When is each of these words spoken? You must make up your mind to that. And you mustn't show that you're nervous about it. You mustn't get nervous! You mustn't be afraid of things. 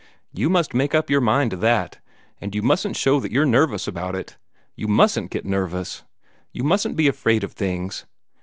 You 0.33 0.49
must 0.49 0.73
make 0.73 0.95
up 0.95 1.11
your 1.11 1.21
mind 1.21 1.51
to 1.51 1.57
that. 1.57 1.99
And 2.39 2.55
you 2.55 2.63
mustn't 2.63 2.95
show 2.97 3.19
that 3.19 3.31
you're 3.31 3.45
nervous 3.45 3.87
about 3.87 4.15
it. 4.15 4.35
You 4.75 4.87
mustn't 4.87 5.29
get 5.29 5.45
nervous! 5.45 6.03
You 6.51 6.63
mustn't 6.63 6.95
be 6.95 7.07
afraid 7.07 7.43
of 7.43 7.51
things. 7.53 8.07